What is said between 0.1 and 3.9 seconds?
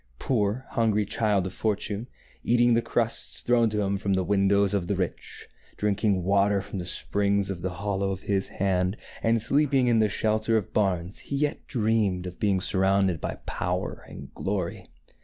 Poor, hungry child of Fortune, eat ing the crusts thrown to